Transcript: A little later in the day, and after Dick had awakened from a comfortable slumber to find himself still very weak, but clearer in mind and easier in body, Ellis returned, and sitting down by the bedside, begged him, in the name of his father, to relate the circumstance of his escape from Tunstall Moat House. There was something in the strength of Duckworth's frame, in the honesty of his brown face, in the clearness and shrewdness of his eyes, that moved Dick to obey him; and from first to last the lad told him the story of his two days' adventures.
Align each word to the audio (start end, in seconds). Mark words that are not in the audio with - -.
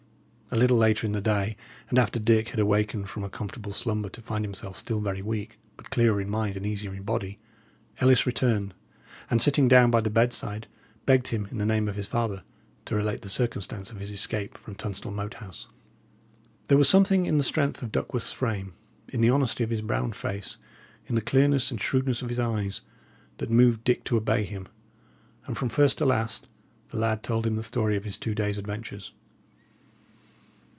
A 0.53 0.57
little 0.57 0.75
later 0.75 1.07
in 1.07 1.13
the 1.13 1.21
day, 1.21 1.55
and 1.87 1.97
after 1.97 2.19
Dick 2.19 2.49
had 2.49 2.59
awakened 2.59 3.07
from 3.07 3.23
a 3.23 3.29
comfortable 3.29 3.71
slumber 3.71 4.09
to 4.09 4.21
find 4.21 4.43
himself 4.43 4.75
still 4.75 4.99
very 4.99 5.21
weak, 5.21 5.57
but 5.77 5.89
clearer 5.91 6.19
in 6.19 6.29
mind 6.29 6.57
and 6.57 6.65
easier 6.67 6.93
in 6.93 7.03
body, 7.03 7.39
Ellis 8.01 8.25
returned, 8.25 8.73
and 9.29 9.41
sitting 9.41 9.69
down 9.69 9.91
by 9.91 10.01
the 10.01 10.09
bedside, 10.09 10.67
begged 11.05 11.29
him, 11.29 11.47
in 11.51 11.57
the 11.57 11.65
name 11.65 11.87
of 11.87 11.95
his 11.95 12.05
father, 12.05 12.43
to 12.83 12.95
relate 12.97 13.21
the 13.21 13.29
circumstance 13.29 13.91
of 13.91 14.01
his 14.01 14.11
escape 14.11 14.57
from 14.57 14.75
Tunstall 14.75 15.13
Moat 15.13 15.35
House. 15.35 15.69
There 16.67 16.77
was 16.77 16.89
something 16.89 17.25
in 17.25 17.37
the 17.37 17.45
strength 17.45 17.81
of 17.81 17.93
Duckworth's 17.93 18.33
frame, 18.33 18.73
in 19.07 19.21
the 19.21 19.29
honesty 19.29 19.63
of 19.63 19.69
his 19.69 19.81
brown 19.81 20.11
face, 20.11 20.57
in 21.07 21.15
the 21.15 21.21
clearness 21.21 21.71
and 21.71 21.79
shrewdness 21.79 22.21
of 22.21 22.27
his 22.27 22.41
eyes, 22.41 22.81
that 23.37 23.49
moved 23.49 23.85
Dick 23.85 24.03
to 24.03 24.17
obey 24.17 24.43
him; 24.43 24.67
and 25.45 25.57
from 25.57 25.69
first 25.69 25.97
to 25.99 26.05
last 26.05 26.49
the 26.89 26.97
lad 26.99 27.23
told 27.23 27.47
him 27.47 27.55
the 27.55 27.63
story 27.63 27.95
of 27.95 28.03
his 28.03 28.17
two 28.17 28.35
days' 28.35 28.57
adventures. 28.57 29.13